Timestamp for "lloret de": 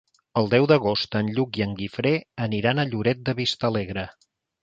2.95-3.35